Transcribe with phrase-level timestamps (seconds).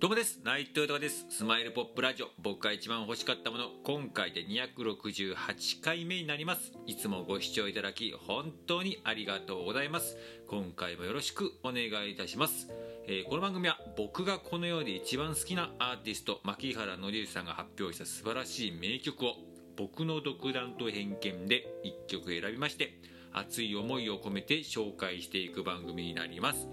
[0.00, 0.38] どうもです。
[0.44, 1.26] 内藤豊です。
[1.28, 2.28] スマイルポップラジオ。
[2.40, 3.64] 僕が一番欲しかったもの。
[3.82, 6.70] 今回で268回目になります。
[6.86, 10.16] いつもご視聴いただき本当にありがとうございます。
[10.46, 12.68] 今回もよろしくお願いいたします。
[13.08, 19.34] えーこの番組は僕がこの世で一番好きなアーティスト牧原紀之さんが発表した素晴らしい名曲を
[19.76, 23.00] 僕の独断と偏見で1曲選びまして
[23.32, 26.68] 熱い思いを込めて紹介していく番組になります、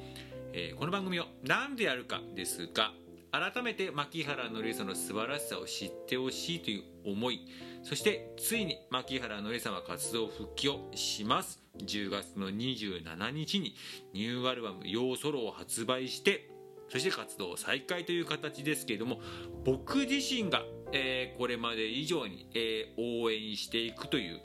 [0.53, 2.91] えーこの番組を何でやるかですが
[3.37, 7.45] 改めて牧原紀之さんの素晴らしさを知ってほしいという思い
[7.83, 11.61] そしてついに牧原紀之さんは活動復帰をします。
[11.77, 13.75] 10月の27日に
[14.13, 16.49] ニューアルバム「ヨーソロ」を発売して
[16.87, 19.19] そして活動再開という形ですけれども
[19.65, 24.41] 僕自身が、えーこれまで以上に、えー応援していくという、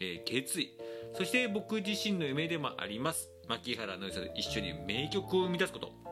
[0.00, 0.76] えー決意
[1.14, 3.30] そして僕自身の夢でもあります。
[3.48, 6.03] 牧原紀之さんと一緒に名曲を生み出すこと。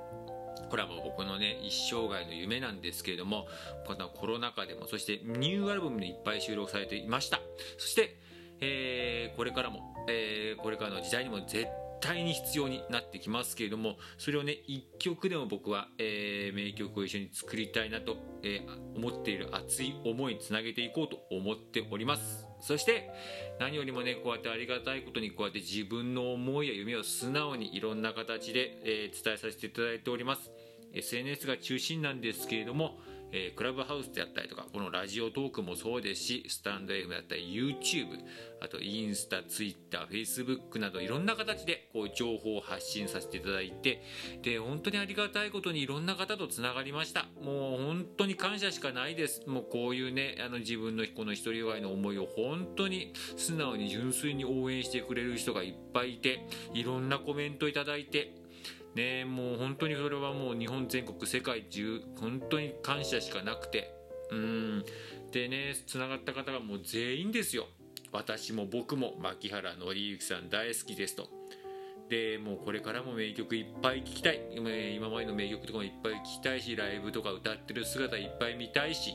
[0.72, 3.46] これはもう僕のね一生涯の夢なんですけれども
[3.86, 7.40] このコロナ禍でもそしてニューアルバムにいっぱい収録されていました。
[7.76, 8.16] そして、
[8.60, 11.66] えーこれからも、えーこれからの時代にも絶
[12.00, 22.46] 対に必要になってきますけれどもそれをね一曲でも僕は、えー名曲を一緒に作りたいなと、えー思っている熱い思いにつなげていこうと思っております。
[22.62, 23.10] そして
[23.58, 30.50] 何よりもねこうやってありがたいことにこうやって自分の思いや夢を素直にいろんな形で、え伝えさせていただいております。
[30.94, 32.98] SNS が中心なんですけれども、
[33.32, 38.06] えークラブハウスであったりとかこのラジオトークもそうですしスタンド F だったり YouTube
[38.60, 44.02] あとインスタ TwitterFacebook などいろんな形でこう情報を発信させていただいて
[44.42, 47.26] で本当にありがたいことにいろんな方とつながりました。
[47.42, 49.42] もう本当に感謝しかないです。
[49.46, 58.41] もうこういうねあの自分のこの独りよがいの思いを本当に素直に純粋に応援してくれる人がいっぱいいていろんなコメントいただいて
[58.94, 63.94] ねもう本当にそれはもう日本全国世界中本当に感謝しかなくて。
[64.30, 64.84] うん。
[65.30, 67.66] でねつながった方がもう全員ですよ。
[68.12, 71.28] 私も僕も牧原紀之さん大好きですと。
[72.08, 74.40] でもうこれからも名曲いっぱい聴きたい。
[74.52, 79.14] 今今までの名曲とかもいっぱい聴きたいしライブとか歌ってる姿いっぱい見たいし。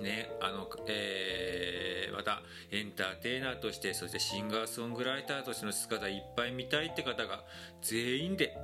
[0.00, 0.30] ね。
[0.40, 1.90] あのえー
[2.20, 7.44] またエンターテイナーとしてそしてシンガーソングライターとしての姿いっぱい見たいって方が
[7.80, 8.58] 全員で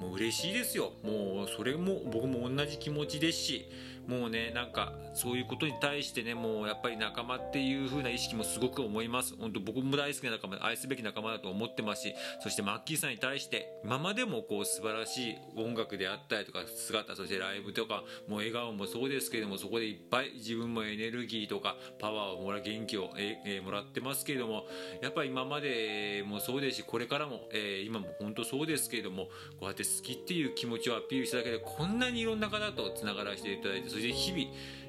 [0.00, 0.92] もう嬉しいですよ。
[1.02, 3.68] もうそれも僕も同じ気持ちですし
[4.06, 9.36] もうねなんかそういうことに対してねもうやっぱり仲間っていう風な意識もすごく思います。
[9.38, 24.64] 本当僕も大好きな仲間愛すべき仲間だと思ってますしそしてマッキーさんに対して今までもこう素晴らしい音楽であったりとか姿そしてライブとかもう笑顔もそうですけれどもそこでいっぱい自分もエネルギーとかパワーをもらう元気を、ええもらってますけれども
[25.02, 34.44] やっぱり今までもそうですしこれからも、え今も本当そうですけれどもこうやって好きっていう気持ちをアピールしただけでこんなにいろんな方とつながらせていただいてそして日々、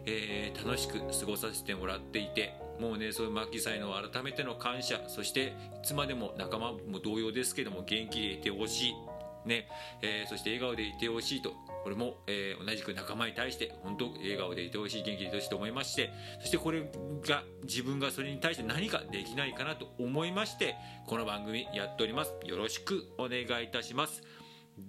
[0.06, 5.54] えー楽しく過ごさせてもらっていてもうねそういうマッキさんへの改めての感謝そしてい
[5.84, 8.94] つまでも仲間も同様ですけども元気でいてほしい
[9.46, 9.68] ね。
[10.02, 11.54] えーそして笑顔でいてほしいと
[11.84, 16.12] これも、えー同じく仲間に対して本当笑顔でいてほしい元気でいてほしいと思いまして
[16.42, 16.82] そしてこれ
[17.28, 20.76] が自分がそれに対して何かできないかなと思いまして
[21.08, 22.34] この番組やっております。
[22.46, 24.22] よろしくお願いいたします。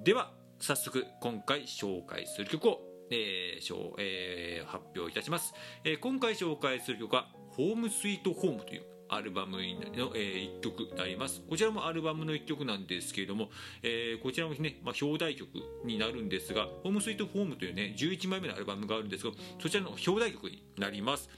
[0.00, 2.80] では早速今回紹介する曲を、
[3.10, 5.54] えーしょえー発表いたします、
[5.84, 9.62] えー今回紹介する曲は「ホームスイートホーム」というアルバムの、
[10.14, 11.42] え1曲になります。
[11.48, 13.50] こちらもアルバムの1曲なんですけれども、
[13.82, 15.48] えーこちらもね、まあ、表題曲
[15.84, 21.28] になるんですが「ホームスイートホーム」というね11枚目のアルバムがあるんですがそちらの表題曲になります。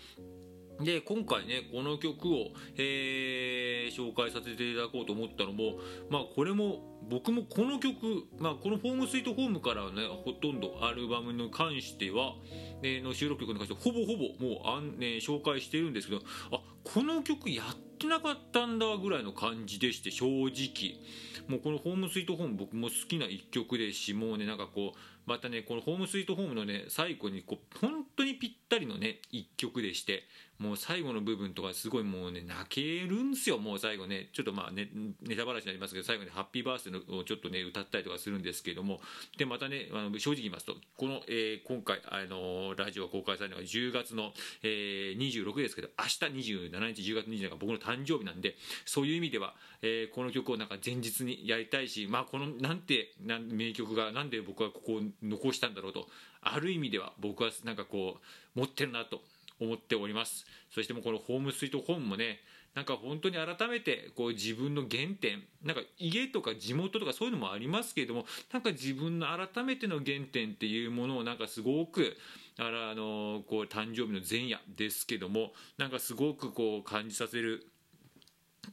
[0.81, 5.79] で今回ねこの曲を、えー紹介させていただこうと思ったのも
[6.11, 12.35] まあこれも僕もこの曲、まあ、この「ホームスイートホーム」からねほとんどアルバムに関しては、
[12.83, 20.99] えーの収録曲に関してはほぼほぼもうあん、ね、紹介してるんですけどあこの曲やってなかったんだぐらいの感じでして正直。
[21.47, 30.25] もうこの「ホームスイートホーム」僕も好きな一曲ですしもうねなんかこうまたねこの「ホームスイートホーム」のね最後にこう本当にぴったりのね一曲でして
[30.59, 33.59] もう最後の部分とかすごいもうね泣けるんですよ。
[33.59, 34.89] もう最後ねちょっとまあね
[35.23, 39.01] ネタバラシになりますけど最後に「ハッピーバースデー」をちょっとね歌ったりとかするんですけども
[39.37, 44.33] でまたねあの正直言いますとこの、えー今回あのラジオが公開されるのが10月の、
[44.63, 56.09] えー26ですけど明日27日10月27日が僕の誕生日なんでそういう意味では、えーこの曲をなんか前日にやりたいしまあこのなんてなん名曲がなんで僕はここを残したんだろうと。
[56.43, 58.19] ある意味では僕はなんかこ
[58.57, 59.23] う持ってるなと
[59.61, 60.47] 思っております。
[60.71, 62.41] そしてもうこの「ホームスイートホーム」もね
[62.75, 72.17] なんか本当に改めてこう自分の原点なんか家とか地元とかそういうのもありますけれどもなんか自分の改めての原点っていうものをなんかすごく
[72.59, 77.65] あらあのこう誕生日の前夜ですけどもなんかすごくこう感じさせる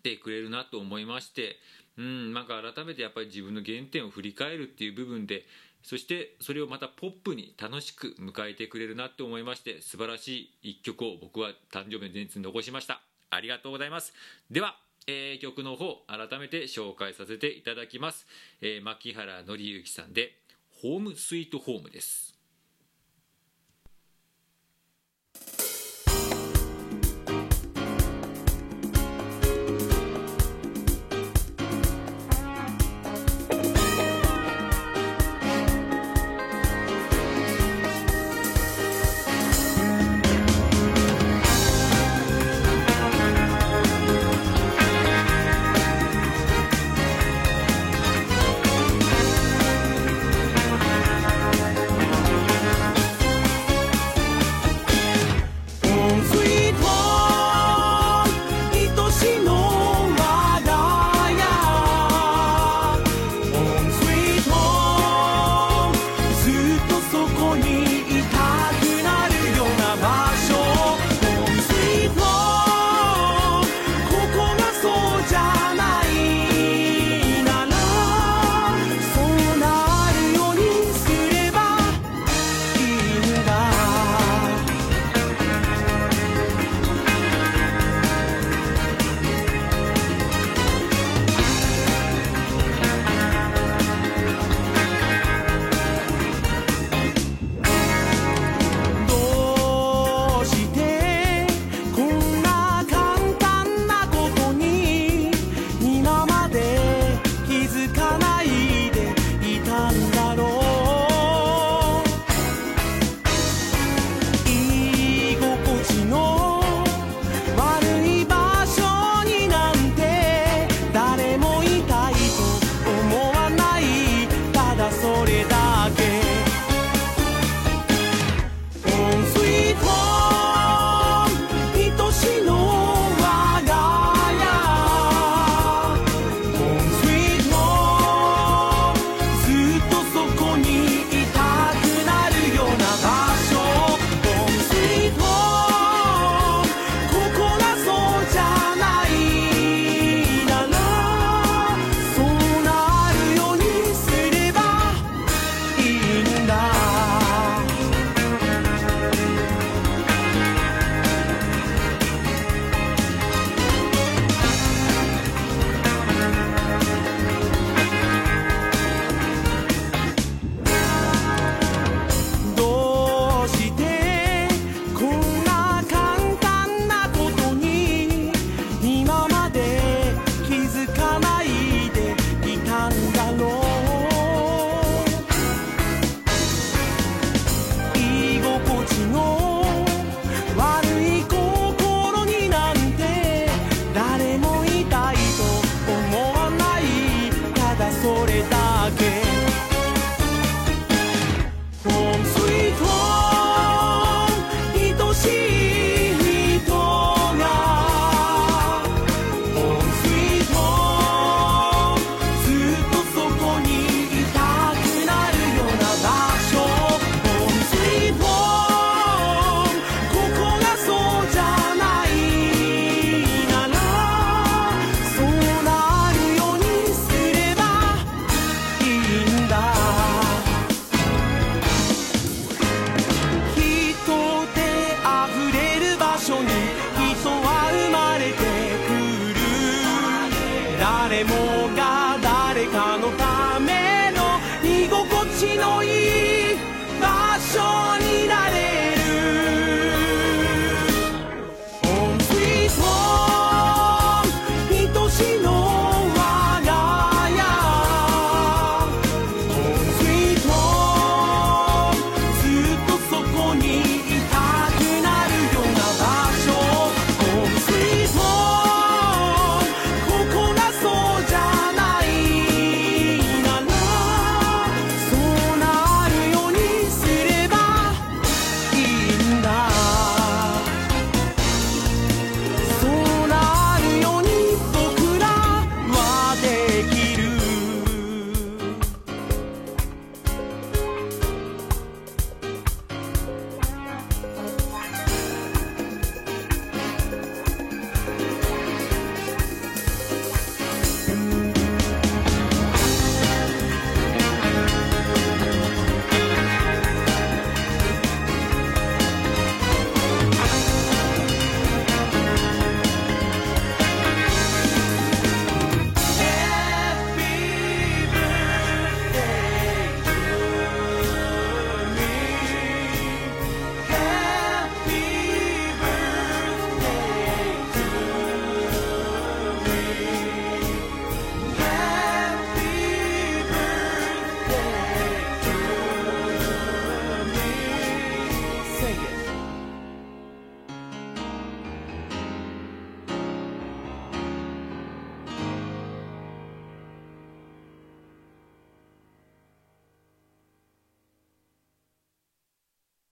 [0.03, 1.57] てくれるなと思いまして
[1.97, 5.45] うんなんか改めてやっぱり自分の原点を振り返るっていう部分で
[5.83, 13.01] そしてそれをまたポップに楽しく迎えてくれるなって思いまして素晴らしい一曲を僕は誕生日の前日に残しました。
[13.29, 14.13] ありがとうございます。
[14.49, 18.27] ではえー、曲の方改めて紹介させていただきます、
[18.61, 20.37] えー、牧原紀之さんで
[20.81, 22.30] 「ホームスイートホーム」です。